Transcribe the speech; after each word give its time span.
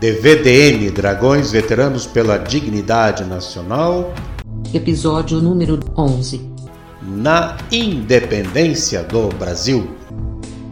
de 0.00 0.12
VDN 0.12 0.90
Dragões 0.92 1.50
Veteranos 1.50 2.06
pela 2.06 2.38
Dignidade 2.38 3.24
Nacional. 3.24 4.14
Episódio 4.72 5.40
número 5.40 5.80
11. 5.96 6.40
Na 7.02 7.56
Independência 7.72 9.02
do 9.02 9.28
Brasil. 9.30 9.90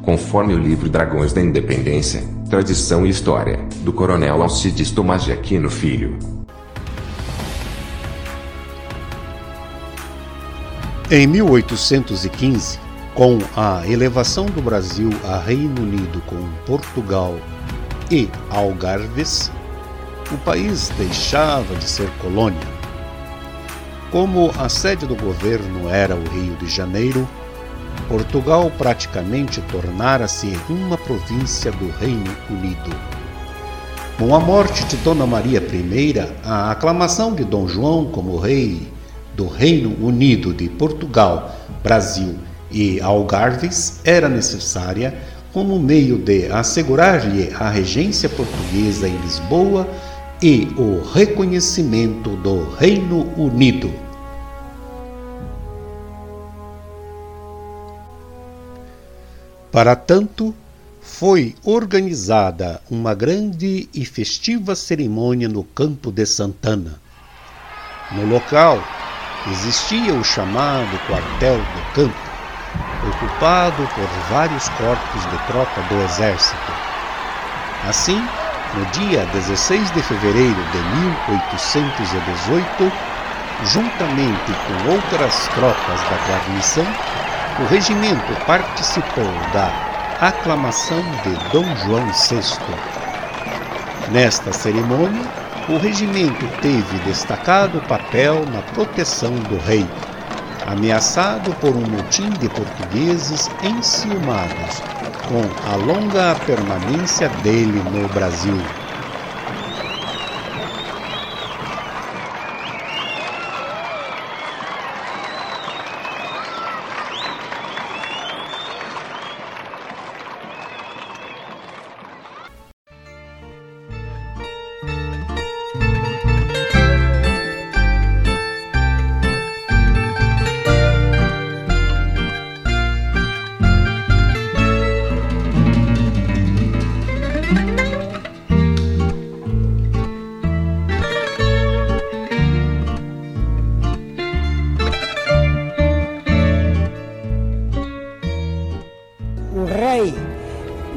Conforme 0.04 0.54
o 0.54 0.58
livro 0.58 0.88
Dragões 0.88 1.32
da 1.32 1.40
Independência, 1.40 2.22
Tradição 2.48 3.04
e 3.04 3.10
História, 3.10 3.58
do 3.80 3.92
Coronel 3.92 4.40
Alcides 4.44 4.92
Tomás 4.92 5.24
de 5.24 5.32
Aquino 5.32 5.68
Filho. 5.68 6.16
Em 11.10 11.26
1815, 11.26 12.78
com 13.12 13.38
a 13.56 13.82
elevação 13.88 14.46
do 14.46 14.62
Brasil 14.62 15.10
a 15.24 15.36
Reino 15.38 15.82
Unido 15.82 16.22
com 16.26 16.36
Portugal 16.64 17.34
e 18.10 18.28
Algarves, 18.50 19.50
o 20.32 20.38
país 20.38 20.90
deixava 20.96 21.74
de 21.76 21.84
ser 21.84 22.08
colônia. 22.22 22.76
Como 24.10 24.52
a 24.58 24.68
sede 24.68 25.06
do 25.06 25.16
governo 25.16 25.88
era 25.88 26.14
o 26.14 26.28
Rio 26.28 26.56
de 26.56 26.68
Janeiro, 26.68 27.28
Portugal 28.08 28.70
praticamente 28.78 29.60
tornara-se 29.62 30.56
uma 30.68 30.96
província 30.96 31.72
do 31.72 31.90
Reino 31.98 32.36
Unido. 32.48 32.94
Com 34.18 34.34
a 34.34 34.40
morte 34.40 34.84
de 34.84 34.96
Dona 34.98 35.26
Maria 35.26 35.58
I, 35.58 36.14
a 36.44 36.70
aclamação 36.70 37.34
de 37.34 37.44
Dom 37.44 37.68
João 37.68 38.06
como 38.06 38.38
rei 38.38 38.90
do 39.34 39.46
Reino 39.46 39.94
Unido 40.00 40.54
de 40.54 40.68
Portugal, 40.68 41.54
Brasil 41.82 42.36
e 42.70 43.00
Algarves 43.00 44.00
era 44.04 44.28
necessária 44.28 45.14
como 45.56 45.80
meio 45.80 46.18
de 46.18 46.52
assegurar-lhe 46.52 47.50
a 47.58 47.70
regência 47.70 48.28
portuguesa 48.28 49.08
em 49.08 49.16
Lisboa 49.22 49.88
e 50.42 50.68
o 50.76 51.00
reconhecimento 51.14 52.36
do 52.36 52.68
Reino 52.74 53.22
Unido. 53.38 53.90
Para 59.72 59.96
tanto, 59.96 60.54
foi 61.00 61.54
organizada 61.64 62.82
uma 62.90 63.14
grande 63.14 63.88
e 63.94 64.04
festiva 64.04 64.76
cerimônia 64.76 65.48
no 65.48 65.64
campo 65.64 66.12
de 66.12 66.26
Santana. 66.26 67.00
No 68.12 68.26
local 68.26 68.78
existia 69.50 70.12
o 70.12 70.22
chamado 70.22 70.98
quartel 71.06 71.56
do 71.56 71.94
campo, 71.94 72.25
ocupado 73.08 73.88
por 73.94 74.06
vários 74.30 74.68
corpos 74.70 75.22
de 75.30 75.38
tropa 75.46 75.80
do 75.88 76.02
exército. 76.04 76.72
Assim, 77.88 78.20
no 78.74 78.84
dia 78.86 79.24
16 79.32 79.92
de 79.92 80.02
fevereiro 80.02 80.60
de 80.72 80.78
1818, 80.78 82.92
juntamente 83.64 84.52
com 84.66 84.90
outras 84.92 85.48
tropas 85.54 86.00
da 86.10 86.16
guarnição, 86.28 86.86
o 87.60 87.66
regimento 87.66 88.34
participou 88.46 89.32
da 89.52 89.70
aclamação 90.20 91.00
de 91.22 91.30
Dom 91.52 91.76
João 91.76 92.04
VI. 92.06 92.42
Nesta 94.10 94.52
cerimônia, 94.52 95.22
o 95.68 95.78
regimento 95.78 96.44
teve 96.60 96.98
destacado 97.04 97.80
papel 97.88 98.44
na 98.52 98.62
proteção 98.74 99.34
do 99.34 99.56
rei 99.64 99.86
ameaçado 100.66 101.54
por 101.54 101.76
um 101.76 101.84
motim 101.84 102.32
de 102.36 102.48
portugueses 102.48 103.50
enciumados 103.62 104.82
com 105.28 105.48
a 105.64 105.76
longa 105.76 106.34
permanência 106.34 107.28
dele 107.28 107.82
no 107.82 108.08
Brasil. 108.08 108.85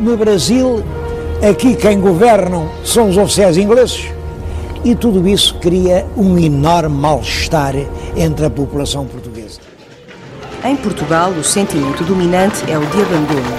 No 0.10 0.18
Brasil, 0.18 0.84
aqui 1.48 1.76
quem 1.76 2.02
governam 2.02 2.68
são 2.84 3.10
os 3.10 3.16
oficiais 3.16 3.58
ingleses 3.58 4.08
e 4.84 4.96
tudo 4.96 5.28
isso 5.28 5.54
cria 5.60 6.04
um 6.18 6.36
enorme 6.36 6.98
mal-estar 6.98 7.76
entre 8.18 8.44
a 8.44 8.50
população 8.50 9.06
portuguesa. 9.06 9.60
Em 10.66 10.76
Portugal, 10.78 11.30
o 11.30 11.44
sentimento 11.44 12.04
dominante 12.04 12.60
é 12.72 12.76
o 12.76 12.84
de 12.88 13.02
abandono. 13.04 13.56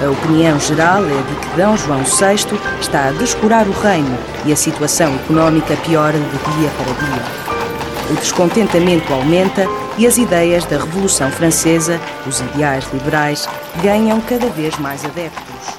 A 0.00 0.08
opinião 0.08 0.60
geral 0.60 1.02
é 1.02 1.08
de 1.08 1.34
que 1.40 1.56
D. 1.56 1.76
João 1.84 2.04
VI 2.04 2.56
está 2.80 3.08
a 3.08 3.10
descurar 3.10 3.66
o 3.66 3.72
reino 3.72 4.16
e 4.46 4.52
a 4.52 4.56
situação 4.56 5.12
económica 5.16 5.76
piora 5.84 6.16
de 6.16 6.28
dia 6.28 6.70
para 6.76 7.06
dia. 7.06 8.12
O 8.12 8.14
descontentamento 8.14 9.12
aumenta 9.12 9.66
e 9.98 10.06
as 10.06 10.16
ideias 10.16 10.64
da 10.64 10.78
Revolução 10.78 11.28
Francesa, 11.32 12.00
os 12.24 12.38
ideais 12.38 12.86
liberais, 12.92 13.48
ganham 13.82 14.20
cada 14.20 14.46
vez 14.46 14.78
mais 14.78 15.04
adeptos. 15.04 15.77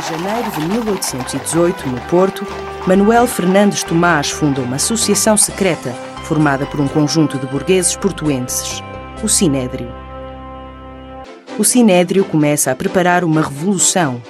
Janeiro 0.00 0.50
de 0.52 0.60
1818, 0.60 1.88
no 1.88 2.00
Porto, 2.02 2.46
Manuel 2.86 3.26
Fernandes 3.26 3.82
Tomás 3.82 4.30
funda 4.30 4.60
uma 4.60 4.76
associação 4.76 5.36
secreta 5.36 5.92
formada 6.24 6.64
por 6.64 6.80
um 6.80 6.88
conjunto 6.88 7.38
de 7.38 7.46
burgueses 7.46 7.96
portuenses, 7.96 8.82
o 9.22 9.28
Sinédrio. 9.28 9.92
O 11.58 11.64
Sinédrio 11.64 12.24
começa 12.24 12.70
a 12.70 12.74
preparar 12.74 13.24
uma 13.24 13.42
revolução. 13.42 14.22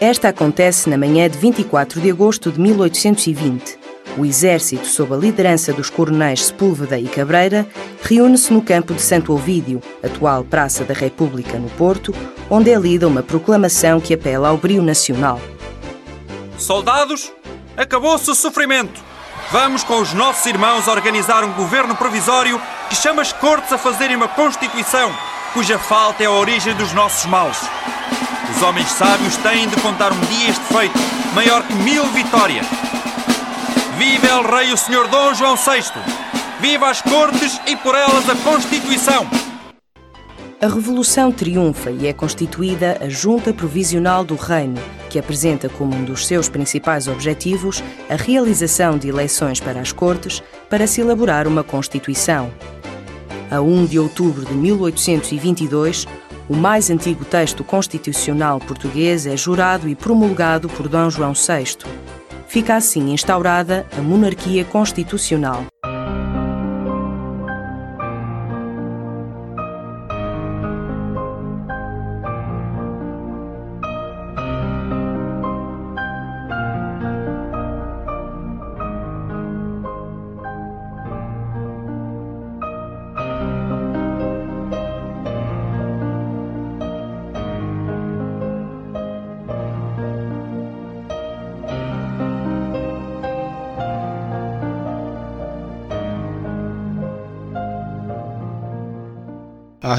Esta 0.00 0.30
acontece 0.30 0.90
na 0.90 0.98
manhã 0.98 1.28
de 1.28 1.38
24 1.38 2.00
de 2.00 2.10
agosto 2.10 2.50
de 2.50 2.58
1820 2.58 3.81
o 4.16 4.24
exército, 4.24 4.86
sob 4.86 5.14
a 5.14 5.16
liderança 5.16 5.72
dos 5.72 5.88
coronéis 5.88 6.46
Sepúlveda 6.46 6.98
e 6.98 7.06
Cabreira, 7.06 7.66
reúne-se 8.02 8.52
no 8.52 8.62
campo 8.62 8.94
de 8.94 9.02
Santo 9.02 9.32
Ovídio, 9.32 9.80
atual 10.02 10.44
Praça 10.44 10.84
da 10.84 10.94
República, 10.94 11.58
no 11.58 11.70
Porto, 11.70 12.14
onde 12.50 12.70
é 12.70 12.78
lida 12.78 13.08
uma 13.08 13.22
proclamação 13.22 14.00
que 14.00 14.14
apela 14.14 14.48
ao 14.48 14.56
brio 14.56 14.82
nacional. 14.82 15.40
Soldados, 16.58 17.32
acabou-se 17.76 18.30
o 18.30 18.34
sofrimento. 18.34 19.00
Vamos 19.50 19.84
com 19.84 20.00
os 20.00 20.12
nossos 20.12 20.46
irmãos 20.46 20.88
organizar 20.88 21.44
um 21.44 21.52
governo 21.52 21.94
provisório 21.94 22.60
que 22.88 22.94
chama 22.94 23.22
as 23.22 23.32
cortes 23.32 23.72
a 23.72 23.78
fazerem 23.78 24.16
uma 24.16 24.28
Constituição, 24.28 25.12
cuja 25.52 25.78
falta 25.78 26.22
é 26.22 26.26
a 26.26 26.30
origem 26.30 26.74
dos 26.74 26.92
nossos 26.92 27.26
males. 27.26 27.58
Os 28.54 28.62
homens 28.62 28.90
sábios 28.90 29.36
têm 29.38 29.68
de 29.68 29.76
contar 29.76 30.12
um 30.12 30.20
dia 30.20 30.50
este 30.50 30.64
feito, 30.64 30.98
maior 31.34 31.62
que 31.62 31.74
mil 31.74 32.04
vitórias. 32.06 32.66
Viva 33.98 34.26
el 34.28 34.44
Rei 34.44 34.72
o 34.72 34.76
Senhor 34.76 35.06
Dom 35.08 35.34
João 35.34 35.54
VI! 35.54 35.92
Viva 36.60 36.88
as 36.88 37.02
Cortes 37.02 37.60
e 37.66 37.76
por 37.76 37.94
elas 37.94 38.26
a 38.28 38.34
Constituição! 38.36 39.26
A 40.62 40.66
Revolução 40.66 41.30
triunfa 41.30 41.90
e 41.90 42.06
é 42.06 42.12
constituída 42.12 42.96
a 43.02 43.08
Junta 43.08 43.52
Provisional 43.52 44.24
do 44.24 44.34
Reino, 44.34 44.80
que 45.10 45.18
apresenta 45.18 45.68
como 45.68 45.94
um 45.94 46.04
dos 46.04 46.26
seus 46.26 46.48
principais 46.48 47.06
objetivos 47.06 47.84
a 48.08 48.14
realização 48.14 48.96
de 48.96 49.08
eleições 49.08 49.60
para 49.60 49.80
as 49.80 49.92
Cortes 49.92 50.42
para 50.70 50.86
se 50.86 51.02
elaborar 51.02 51.46
uma 51.46 51.62
Constituição. 51.62 52.50
A 53.50 53.60
1 53.60 53.84
de 53.84 53.98
outubro 53.98 54.46
de 54.46 54.54
1822, 54.54 56.06
o 56.48 56.56
mais 56.56 56.88
antigo 56.88 57.26
texto 57.26 57.62
constitucional 57.62 58.58
português 58.58 59.26
é 59.26 59.36
jurado 59.36 59.86
e 59.86 59.94
promulgado 59.94 60.68
por 60.70 60.88
Dom 60.88 61.10
João 61.10 61.34
VI 61.34 61.76
fica 62.52 62.76
assim 62.76 63.14
instaurada 63.14 63.86
a 63.96 64.02
monarquia 64.02 64.62
constitucional. 64.62 65.71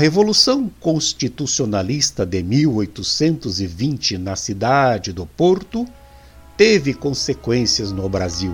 Revolução 0.03 0.69
Constitucionalista 0.81 2.25
de 2.25 2.44
1820 2.44 4.17
na 4.17 4.35
cidade 4.35 5.13
do 5.13 5.25
Porto 5.25 5.88
teve 6.57 6.94
consequências 6.94 7.94
no 7.94 8.09
Brasil. 8.09 8.53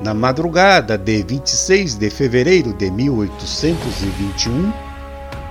Na 0.00 0.14
madrugada 0.14 0.96
de 0.96 1.24
26 1.24 1.96
de 1.96 2.10
fevereiro 2.10 2.72
de 2.72 2.88
1821, 2.88 4.72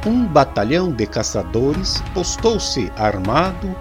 um 0.05 0.25
batalhão 0.27 0.93
de 0.93 1.05
caçadores 1.05 2.01
postou-se 2.13 2.89
armado 2.95 3.75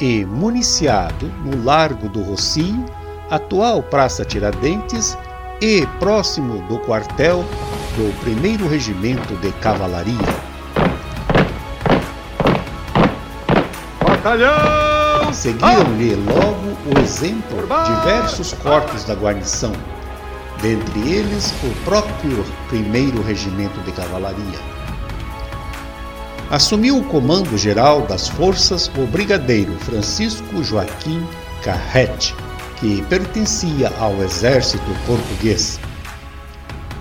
e 0.00 0.24
municiado 0.24 1.28
no 1.44 1.62
Largo 1.62 2.08
do 2.08 2.24
Rocio, 2.24 2.84
atual 3.30 3.84
Praça 3.84 4.24
Tiradentes, 4.24 5.16
e 5.60 5.86
próximo 5.98 6.62
do 6.68 6.78
quartel 6.80 7.44
do 7.96 8.04
1 8.28 8.68
Regimento 8.68 9.34
de 9.36 9.50
Cavalaria. 9.52 10.14
Batalhão! 14.00 15.32
Seguiram-lhe 15.32 16.14
logo 16.14 16.76
o 16.94 16.98
exemplo 17.00 17.62
diversos 17.62 18.52
corpos 18.54 19.04
da 19.04 19.14
guarnição, 19.14 19.72
dentre 20.60 21.00
eles 21.08 21.52
o 21.62 21.84
próprio 21.84 22.44
1 22.72 23.22
Regimento 23.22 23.80
de 23.80 23.92
Cavalaria. 23.92 24.76
Assumiu 26.50 26.98
o 26.98 27.04
comando 27.04 27.58
geral 27.58 28.02
das 28.02 28.28
forças 28.28 28.88
o 28.96 29.06
brigadeiro 29.06 29.72
Francisco 29.80 30.62
Joaquim 30.62 31.26
Carrete, 31.62 32.36
que 32.76 33.02
pertencia 33.02 33.92
ao 33.98 34.22
exército 34.22 34.84
português. 35.06 35.80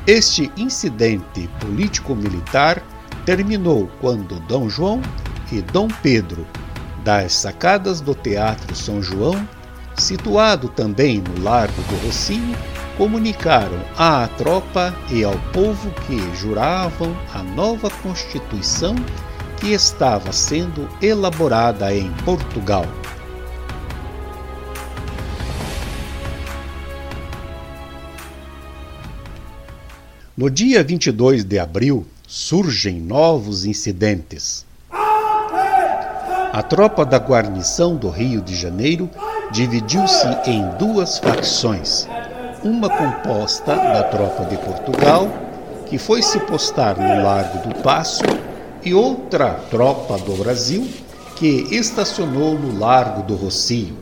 Este 0.07 0.51
incidente 0.55 1.49
político-militar 1.59 2.81
terminou 3.25 3.89
quando 3.99 4.39
Dom 4.41 4.69
João 4.69 5.01
e 5.51 5.61
Dom 5.61 5.87
Pedro, 6.01 6.45
das 7.03 7.33
sacadas 7.33 8.01
do 8.01 8.13
Teatro 8.13 8.75
São 8.75 9.01
João, 9.01 9.47
situado 9.95 10.69
também 10.69 11.21
no 11.21 11.43
Largo 11.43 11.81
do 11.83 12.05
Rocinho, 12.05 12.55
comunicaram 12.97 13.79
à 13.97 14.27
tropa 14.37 14.93
e 15.11 15.23
ao 15.23 15.37
povo 15.51 15.91
que 16.07 16.17
juravam 16.35 17.15
a 17.33 17.43
nova 17.43 17.89
Constituição 18.01 18.95
que 19.57 19.73
estava 19.73 20.31
sendo 20.31 20.87
elaborada 21.01 21.93
em 21.93 22.11
Portugal. 22.23 22.85
No 30.37 30.49
dia 30.49 30.83
22 30.83 31.45
de 31.45 31.57
abril, 31.57 32.05
surgem 32.27 32.99
novos 32.99 33.63
incidentes. 33.63 34.65
A 34.91 36.61
tropa 36.61 37.05
da 37.05 37.17
guarnição 37.17 37.95
do 37.95 38.09
Rio 38.09 38.41
de 38.41 38.53
Janeiro 38.53 39.09
dividiu-se 39.53 40.27
em 40.45 40.67
duas 40.77 41.19
facções. 41.19 42.05
Uma 42.65 42.89
composta 42.89 43.77
da 43.77 44.03
tropa 44.03 44.43
de 44.43 44.57
Portugal, 44.57 45.29
que 45.85 45.97
foi 45.97 46.21
se 46.21 46.37
postar 46.41 46.97
no 46.97 47.23
Largo 47.23 47.69
do 47.69 47.75
Passo, 47.75 48.23
e 48.83 48.93
outra 48.93 49.51
tropa 49.71 50.17
do 50.17 50.35
Brasil, 50.35 50.85
que 51.37 51.65
estacionou 51.71 52.59
no 52.59 52.77
Largo 52.77 53.23
do 53.23 53.35
Rocio. 53.37 53.95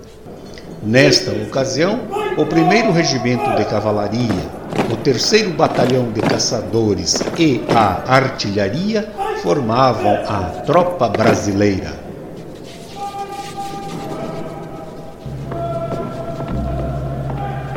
Nesta 0.82 1.30
ocasião, 1.30 2.00
o 2.40 2.46
primeiro 2.48 2.92
regimento 2.92 3.56
de 3.56 3.66
cavalaria, 3.66 4.63
o 4.92 4.98
terceiro 4.98 5.52
batalhão 5.52 6.12
de 6.12 6.22
caçadores 6.22 7.22
e 7.38 7.64
a 7.74 8.14
artilharia 8.14 9.12
formavam 9.42 10.14
a 10.28 10.62
tropa 10.66 11.10
brasileira. 11.10 11.94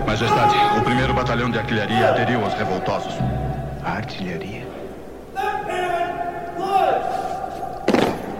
Majestade, 0.06 0.54
o 0.78 0.84
primeiro 0.84 1.14
batalhão 1.14 1.50
de 1.50 1.58
artilharia 1.58 2.08
aderiu 2.10 2.44
aos 2.44 2.54
revoltosos. 2.54 3.14
A 3.84 3.92
artilharia? 3.92 4.66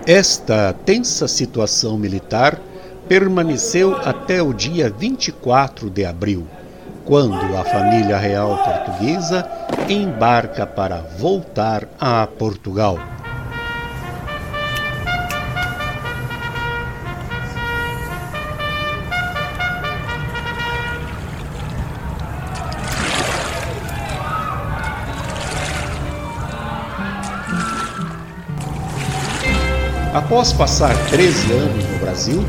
Esta 0.07 0.73
tensa 0.85 1.27
situação 1.27 1.99
militar 1.99 2.59
permaneceu 3.09 3.97
até 4.05 4.41
o 4.41 4.53
dia 4.53 4.89
24 4.89 5.91
de 5.91 6.05
abril 6.05 6.47
quando 7.07 7.57
a 7.57 7.65
família 7.65 8.19
real 8.19 8.63
portuguesa 8.65 9.49
embarca 9.89 10.67
para 10.67 10.97
voltar 11.19 11.89
a 12.01 12.27
Portugal. 12.27 13.16
Após 30.17 30.51
passar 30.51 30.97
13 31.11 31.53
anos 31.53 31.85
no 31.91 31.99
Brasil, 31.99 32.43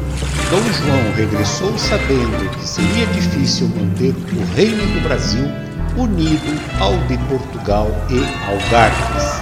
Dom 0.50 0.62
João 0.72 1.14
regressou 1.18 1.78
sabendo 1.78 2.50
que 2.52 2.66
seria 2.66 3.06
difícil 3.08 3.68
manter 3.68 4.16
o 4.16 4.56
reino 4.56 4.86
do 4.94 5.04
Brasil 5.04 5.44
unido 5.98 6.62
ao 6.80 6.98
de 7.08 7.18
Portugal 7.28 7.90
e 8.10 8.19
Algarves. 8.50 9.42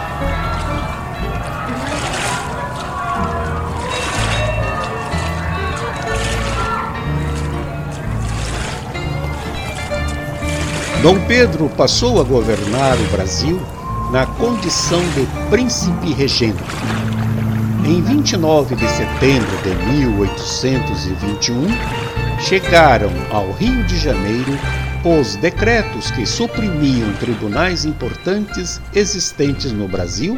Dom 11.03 11.19
Pedro 11.27 11.69
passou 11.77 12.19
a 12.19 12.23
governar 12.23 12.97
o 12.97 13.11
Brasil 13.11 13.61
na 14.11 14.25
condição 14.25 15.01
de 15.13 15.27
príncipe 15.51 16.11
regente 16.11 16.63
em 17.85 18.01
29 18.01 18.75
de 18.75 18.87
setembro 18.87 19.57
de 19.61 19.69
1821, 19.93 21.67
chegaram 22.39 23.11
ao 23.29 23.51
Rio 23.51 23.83
de 23.83 23.99
Janeiro 23.99 24.57
os 25.03 25.35
decretos 25.35 26.09
que 26.09 26.25
suprimiam 26.25 27.13
tribunais 27.13 27.85
importantes 27.85 28.81
existentes 28.91 29.71
no 29.71 29.87
Brasil 29.87 30.35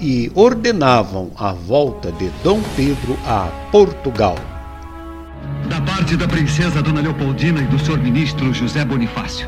e 0.00 0.32
ordenavam 0.34 1.30
a 1.36 1.52
volta 1.52 2.10
de 2.12 2.30
Dom 2.42 2.62
Pedro 2.74 3.18
a 3.26 3.48
Portugal. 3.70 4.36
Da 5.68 5.82
parte 5.82 6.16
da 6.16 6.26
princesa 6.26 6.80
Dona 6.82 7.02
Leopoldina 7.02 7.60
e 7.60 7.66
do 7.66 7.78
senhor 7.78 7.98
ministro 7.98 8.50
José 8.54 8.82
Bonifácio. 8.82 9.46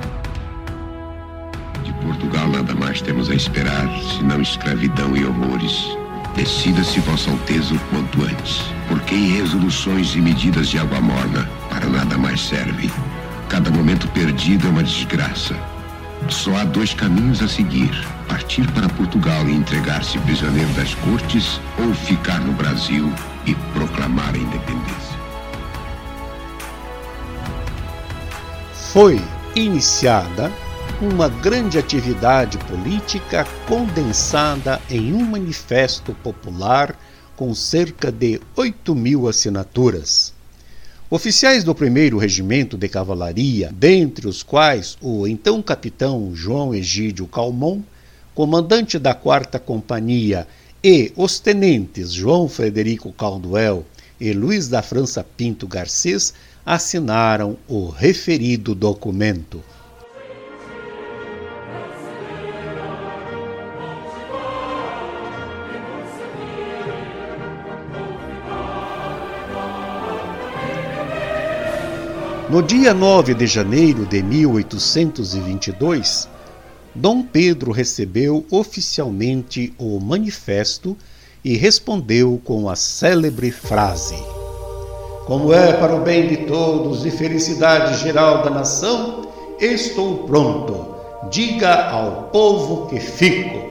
De 1.85 1.93
Portugal 2.05 2.49
nada 2.49 2.75
mais 2.75 3.01
temos 3.01 3.31
a 3.31 3.35
esperar, 3.35 3.89
senão 4.19 4.43
escravidão 4.43 5.17
e 5.17 5.25
horrores. 5.25 6.00
Decida-se, 6.35 7.01
Vossa 7.01 7.31
Alteza, 7.31 7.75
o 7.75 7.79
quanto 7.91 8.23
antes, 8.23 8.63
porque 8.89 9.15
em 9.15 9.37
resoluções 9.37 10.15
e 10.15 10.21
medidas 10.21 10.69
de 10.69 10.79
água 10.79 11.01
morna 11.01 11.49
para 11.69 11.87
nada 11.87 12.17
mais 12.17 12.41
serve. 12.41 12.91
Cada 13.49 13.71
momento 13.71 14.09
perdido 14.09 14.69
é 14.69 14.71
uma 14.71 14.83
desgraça. 14.83 15.57
Só 16.29 16.57
há 16.57 16.65
dois 16.65 16.95
caminhos 16.95 17.43
a 17.43 17.49
seguir: 17.49 17.91
partir 18.29 18.71
para 18.73 18.89
Portugal 18.91 19.49
e 19.49 19.55
entregar-se 19.55 20.19
prisioneiro 20.21 20.71
das 20.75 20.95
cortes, 20.95 21.61
ou 21.79 21.93
ficar 21.95 22.41
no 22.41 22.53
Brasil 22.53 23.13
e 23.47 23.55
proclamar 23.75 24.35
a 24.35 24.39
independência. 24.39 25.21
Foi 28.93 29.21
iniciada 29.55 30.53
uma 31.01 31.31
grande 31.31 31.79
atividade 31.79 32.59
política 32.59 33.47
condensada 33.67 34.79
em 34.91 35.15
um 35.15 35.25
manifesto 35.25 36.13
popular 36.13 36.95
com 37.35 37.55
cerca 37.55 38.13
de 38.13 38.39
8 38.55 38.95
mil 38.95 39.27
assinaturas. 39.27 40.35
Oficiais 41.09 41.65
do 41.65 41.73
1 41.73 42.19
Regimento 42.19 42.77
de 42.77 42.87
Cavalaria, 42.87 43.71
dentre 43.73 44.29
os 44.29 44.43
quais 44.43 44.99
o 45.01 45.27
então 45.27 45.63
capitão 45.63 46.33
João 46.35 46.75
Egídio 46.75 47.27
Calmon, 47.27 47.81
comandante 48.35 48.99
da 48.99 49.15
4 49.15 49.59
Companhia, 49.61 50.47
e 50.85 51.13
os 51.17 51.41
tenentes 51.41 52.13
João 52.13 52.47
Frederico 52.47 53.11
Calduel 53.11 53.87
e 54.21 54.35
Luiz 54.35 54.69
da 54.69 54.83
França 54.83 55.25
Pinto 55.25 55.67
Garcês, 55.67 56.35
assinaram 56.65 57.57
o 57.67 57.89
referido 57.89 58.75
documento. 58.75 59.63
No 72.51 72.61
dia 72.61 72.93
9 72.93 73.33
de 73.35 73.47
janeiro 73.47 74.05
de 74.05 74.21
1822, 74.25 76.29
Dom 76.93 77.23
Pedro 77.23 77.71
recebeu 77.71 78.45
oficialmente 78.51 79.73
o 79.79 80.01
manifesto 80.01 80.97
e 81.45 81.57
respondeu 81.57 82.41
com 82.45 82.69
a 82.69 82.75
célebre 82.75 83.53
frase: 83.53 84.17
Como 85.27 85.55
é 85.55 85.75
para 85.75 85.95
o 85.95 86.01
bem 86.01 86.27
de 86.27 86.39
todos 86.39 87.07
e 87.07 87.11
felicidade 87.13 88.03
geral 88.03 88.43
da 88.43 88.51
nação, 88.51 89.29
estou 89.61 90.25
pronto. 90.25 90.97
Diga 91.31 91.89
ao 91.89 92.31
povo 92.33 92.89
que 92.89 92.99
fico. 92.99 93.71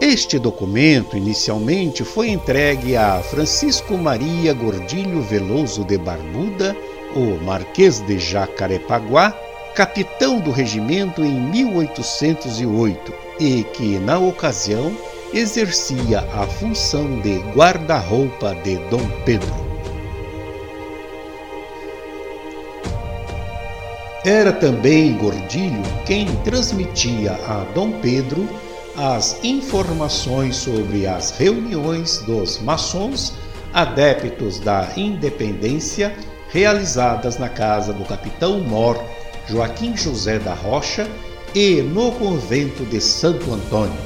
Este 0.00 0.38
documento 0.38 1.16
inicialmente 1.16 2.04
foi 2.04 2.28
entregue 2.28 2.96
a 2.96 3.20
Francisco 3.20 3.98
Maria 3.98 4.54
Gordilho 4.54 5.20
Veloso 5.22 5.84
de 5.84 5.98
Barbuda 5.98 6.76
o 7.14 7.42
Marquês 7.42 8.00
de 8.00 8.18
Jacarepaguá, 8.18 9.36
capitão 9.74 10.38
do 10.38 10.50
regimento 10.50 11.22
em 11.22 11.40
1808 11.40 13.12
e 13.40 13.64
que, 13.64 13.98
na 13.98 14.18
ocasião, 14.18 14.96
exercia 15.32 16.20
a 16.34 16.46
função 16.46 17.20
de 17.20 17.38
guarda-roupa 17.54 18.54
de 18.56 18.76
Dom 18.90 19.08
Pedro. 19.24 19.72
Era 24.24 24.52
também 24.52 25.16
Gordilho 25.16 25.82
quem 26.06 26.26
transmitia 26.44 27.32
a 27.32 27.64
Dom 27.74 27.92
Pedro 28.00 28.48
as 28.96 29.42
informações 29.42 30.56
sobre 30.56 31.06
as 31.06 31.30
reuniões 31.30 32.18
dos 32.18 32.60
maçons 32.60 33.32
adeptos 33.72 34.60
da 34.60 34.86
independência 34.96 36.14
realizadas 36.52 37.38
na 37.38 37.48
casa 37.48 37.92
do 37.92 38.04
capitão 38.04 38.60
Mor 38.60 39.02
Joaquim 39.48 39.96
José 39.96 40.38
da 40.38 40.54
Rocha 40.54 41.08
e 41.54 41.82
no 41.82 42.12
convento 42.12 42.84
de 42.84 43.00
Santo 43.00 43.52
Antônio. 43.52 43.98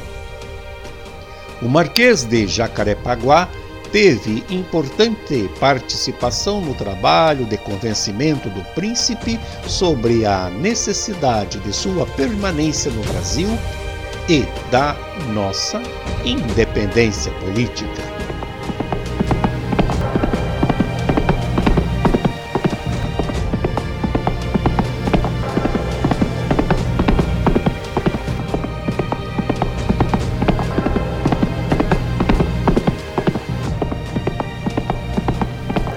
O 1.60 1.68
Marquês 1.68 2.24
de 2.24 2.46
Jacarepaguá 2.46 3.48
teve 3.90 4.44
importante 4.50 5.48
participação 5.58 6.60
no 6.60 6.74
trabalho 6.74 7.44
de 7.46 7.56
convencimento 7.56 8.48
do 8.50 8.62
príncipe 8.74 9.38
sobre 9.66 10.26
a 10.26 10.50
necessidade 10.50 11.58
de 11.60 11.72
sua 11.72 12.04
permanência 12.06 12.90
no 12.90 13.02
Brasil 13.04 13.48
e 14.28 14.44
da 14.70 14.96
nossa 15.32 15.80
independência 16.24 17.32
política. 17.32 18.15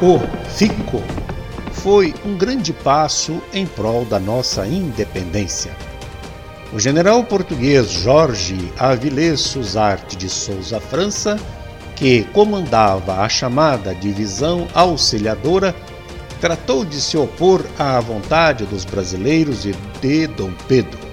O 0.02 0.18
FICO 0.48 1.04
foi 1.74 2.14
um 2.26 2.38
grande 2.38 2.72
passo 2.72 3.42
em 3.54 3.66
prol 3.66 4.06
da 4.06 4.18
nossa 4.18 4.66
independência. 4.66 5.76
O 6.72 6.80
general 6.80 7.22
português 7.26 7.92
Jorge 7.92 8.72
Avilés 8.80 9.42
Suzarte 9.42 10.16
de 10.16 10.30
Souza 10.30 10.80
França, 10.80 11.38
que 11.98 12.24
comandava 12.32 13.16
a 13.16 13.28
chamada 13.28 13.94
Divisão 13.94 14.70
Auxiliadora, 14.74 15.76
tratou 16.40 16.86
de 16.86 17.02
se 17.02 17.18
opor 17.18 17.66
à 17.78 18.00
vontade 18.00 18.66
dos 18.66 18.86
brasileiros 18.86 19.66
e 19.66 19.76
de 20.00 20.28
Dom 20.28 20.54
Pedro. 20.66 21.09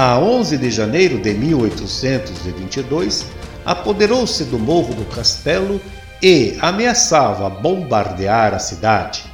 A 0.00 0.16
11 0.16 0.58
de 0.58 0.70
janeiro 0.70 1.18
de 1.18 1.34
1822, 1.34 3.26
apoderou-se 3.64 4.44
do 4.44 4.56
Morro 4.56 4.94
do 4.94 5.04
Castelo 5.06 5.80
e 6.22 6.56
ameaçava 6.60 7.50
bombardear 7.50 8.54
a 8.54 8.60
cidade. 8.60 9.24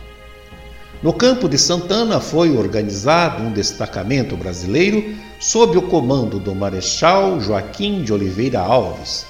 No 1.02 1.12
campo 1.12 1.50
de 1.50 1.58
Santana 1.58 2.18
foi 2.18 2.56
organizado 2.56 3.42
um 3.42 3.52
destacamento 3.52 4.38
brasileiro 4.38 5.14
sob 5.38 5.76
o 5.76 5.82
comando 5.82 6.40
do 6.40 6.54
Marechal 6.54 7.38
Joaquim 7.42 8.02
de 8.02 8.10
Oliveira 8.10 8.60
Alves. 8.60 9.26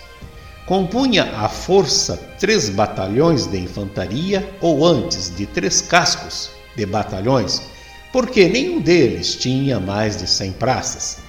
Compunha 0.66 1.32
a 1.36 1.48
força 1.48 2.16
três 2.38 2.68
batalhões 2.68 3.44
de 3.44 3.58
infantaria, 3.58 4.48
ou 4.60 4.86
antes, 4.86 5.34
de 5.34 5.46
três 5.46 5.80
cascos 5.82 6.50
de 6.76 6.86
batalhões, 6.86 7.60
porque 8.12 8.48
nenhum 8.48 8.80
deles 8.80 9.34
tinha 9.34 9.80
mais 9.80 10.16
de 10.16 10.28
cem 10.28 10.52
praças. 10.52 11.23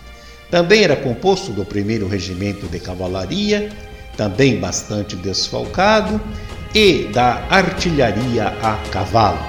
Também 0.55 0.85
era 0.85 0.95
composto 0.95 1.51
do 1.51 1.65
primeiro 1.65 2.07
regimento 2.07 2.65
de 2.67 2.79
cavalaria, 2.79 3.69
também 4.15 4.57
bastante 4.57 5.13
desfalcado, 5.17 6.21
e 6.73 7.09
da 7.11 7.45
artilharia 7.49 8.47
a 8.63 8.77
cavalo. 8.89 9.45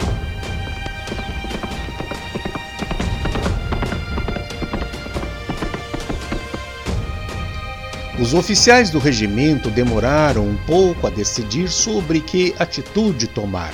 Os 8.19 8.35
oficiais 8.35 8.91
do 8.91 8.99
regimento 8.99 9.71
demoraram 9.71 10.43
um 10.43 10.57
pouco 10.67 11.07
a 11.07 11.11
decidir 11.11 11.69
sobre 11.69 12.21
que 12.21 12.53
atitude 12.59 13.29
tomar. 13.29 13.73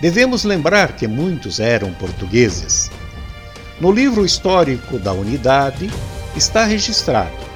Devemos 0.00 0.44
lembrar 0.44 0.96
que 0.96 1.06
muitos 1.06 1.60
eram 1.60 1.92
portugueses. 1.92 2.90
No 3.78 3.92
livro 3.92 4.24
histórico 4.24 4.98
da 4.98 5.12
unidade, 5.12 5.90
está 6.36 6.64
registrado. 6.64 7.50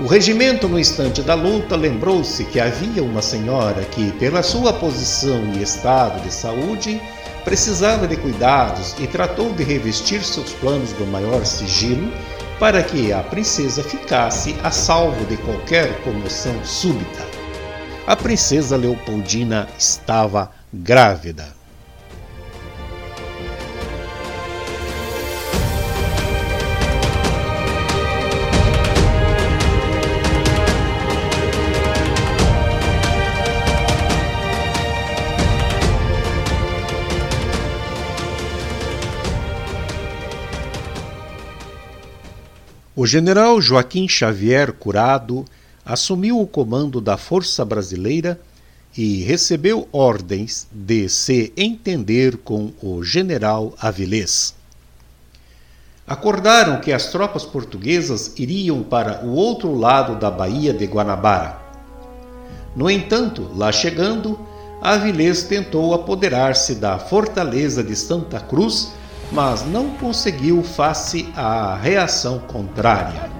O 0.00 0.06
regimento, 0.06 0.66
no 0.66 0.78
instante 0.78 1.20
da 1.20 1.34
luta, 1.34 1.76
lembrou-se 1.76 2.44
que 2.46 2.58
havia 2.58 3.02
uma 3.02 3.20
senhora 3.20 3.82
que, 3.84 4.10
pela 4.12 4.42
sua 4.42 4.72
posição 4.72 5.52
e 5.54 5.62
estado 5.62 6.22
de 6.22 6.32
saúde, 6.32 7.00
precisava 7.44 8.08
de 8.08 8.16
cuidados 8.16 8.94
e 8.98 9.06
tratou 9.06 9.52
de 9.52 9.62
revestir 9.62 10.24
seus 10.24 10.52
planos 10.54 10.92
do 10.94 11.06
maior 11.06 11.44
sigilo 11.44 12.10
para 12.58 12.82
que 12.82 13.12
a 13.12 13.22
princesa 13.22 13.82
ficasse 13.82 14.56
a 14.62 14.70
salvo 14.70 15.24
de 15.26 15.36
qualquer 15.38 16.02
comoção 16.02 16.54
súbita. 16.64 17.26
A 18.06 18.16
princesa 18.16 18.76
Leopoldina 18.76 19.68
estava 19.78 20.50
grávida. 20.72 21.59
O 43.00 43.06
general 43.06 43.62
Joaquim 43.62 44.06
Xavier 44.06 44.74
Curado 44.74 45.46
assumiu 45.86 46.38
o 46.38 46.46
comando 46.46 47.00
da 47.00 47.16
Força 47.16 47.64
Brasileira 47.64 48.38
e 48.94 49.22
recebeu 49.22 49.88
ordens 49.90 50.68
de 50.70 51.08
se 51.08 51.50
entender 51.56 52.36
com 52.36 52.74
o 52.82 53.02
general 53.02 53.72
Avilés. 53.80 54.54
Acordaram 56.06 56.78
que 56.82 56.92
as 56.92 57.10
tropas 57.10 57.42
portuguesas 57.42 58.34
iriam 58.38 58.82
para 58.82 59.24
o 59.24 59.30
outro 59.30 59.74
lado 59.74 60.16
da 60.16 60.30
Baía 60.30 60.74
de 60.74 60.84
Guanabara. 60.84 61.58
No 62.76 62.90
entanto, 62.90 63.50
lá 63.56 63.72
chegando, 63.72 64.38
Avilés 64.82 65.42
tentou 65.44 65.94
apoderar-se 65.94 66.74
da 66.74 66.98
fortaleza 66.98 67.82
de 67.82 67.96
Santa 67.96 68.38
Cruz 68.40 68.92
mas 69.32 69.64
não 69.64 69.90
conseguiu 69.90 70.62
face 70.62 71.32
à 71.36 71.76
reação 71.76 72.38
contrária. 72.40 73.30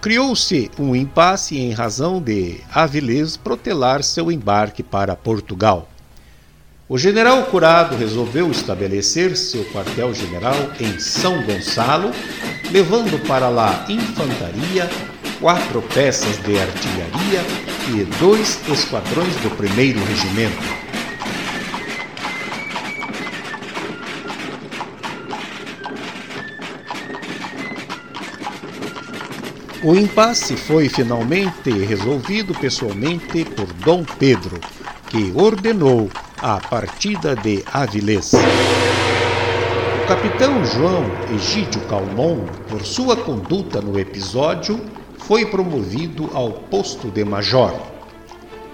Criou-se 0.00 0.70
um 0.78 0.94
impasse 0.94 1.56
em 1.56 1.72
razão 1.72 2.20
de 2.20 2.60
Avilés 2.70 3.38
protelar 3.38 4.02
seu 4.02 4.30
embarque 4.30 4.82
para 4.82 5.16
Portugal. 5.16 5.88
O 6.86 6.98
general 6.98 7.44
Curado 7.44 7.96
resolveu 7.96 8.50
estabelecer 8.50 9.34
seu 9.38 9.64
quartel-general 9.72 10.54
em 10.78 10.98
São 10.98 11.42
Gonçalo, 11.42 12.10
levando 12.70 13.18
para 13.26 13.48
lá 13.48 13.86
infantaria 13.88 14.90
quatro 15.40 15.80
peças 15.80 16.36
de 16.42 16.58
artilharia 16.58 17.40
e 17.88 18.04
dois 18.18 18.60
esquadrões 18.68 19.34
do 19.36 19.48
primeiro 19.56 19.98
regimento. 20.04 20.62
O 29.82 29.94
impasse 29.94 30.54
foi 30.54 30.90
finalmente 30.90 31.70
resolvido 31.70 32.54
pessoalmente 32.54 33.42
por 33.46 33.72
Dom 33.72 34.04
Pedro, 34.18 34.60
que 35.08 35.32
ordenou 35.34 36.10
a 36.46 36.60
partida 36.60 37.34
de 37.34 37.64
Avilés. 37.72 38.32
O 38.34 40.06
capitão 40.06 40.62
João 40.62 41.06
Egídio 41.34 41.80
Calmon, 41.88 42.40
por 42.68 42.84
sua 42.84 43.16
conduta 43.16 43.80
no 43.80 43.98
episódio, 43.98 44.78
foi 45.20 45.46
promovido 45.46 46.28
ao 46.34 46.50
posto 46.52 47.08
de 47.08 47.24
major. 47.24 47.72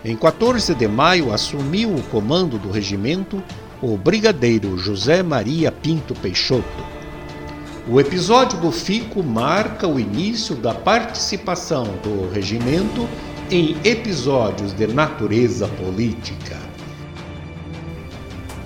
Em 0.05 0.17
14 0.17 0.75
de 0.75 0.89
maio 0.89 1.33
assumiu 1.33 1.95
o 1.95 2.03
comando 2.11 2.59
do 2.59 2.73
regimento 2.73 3.41
o 3.81 3.97
brigadeiro 3.97 4.77
José 4.77 5.23
Maria 5.23 5.71
Pinto 5.71 6.13
Peixoto. 6.15 6.85
O 7.89 8.01
episódio 8.01 8.59
do 8.59 8.73
Fico 8.73 9.23
marca 9.23 9.87
o 9.87 10.01
início 10.01 10.57
da 10.57 10.75
participação 10.75 11.85
do 12.03 12.29
regimento 12.35 13.09
em 13.49 13.77
episódios 13.85 14.73
de 14.73 14.89
natureza 14.89 15.69
política. 15.69 16.70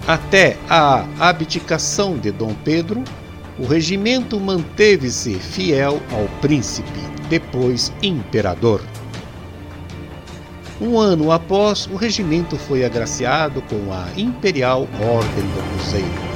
Até 0.07 0.59
a 0.69 1.07
abdicação 1.19 2.19
de 2.19 2.31
Dom 2.31 2.55
Pedro, 2.63 3.03
o 3.59 3.67
regimento 3.67 4.39
manteve-se 4.39 5.35
fiel 5.37 5.99
ao 6.13 6.29
príncipe, 6.43 7.01
depois 7.31 7.91
imperador. 8.03 8.83
Um 10.79 10.99
ano 10.99 11.33
após, 11.33 11.87
o 11.87 11.97
regimento 11.97 12.59
foi 12.59 12.85
agraciado 12.85 13.63
com 13.63 13.93
a 13.95 14.07
Imperial 14.15 14.87
Ordem 15.01 15.45
do 15.45 15.79
Cruzeiro. 15.79 16.34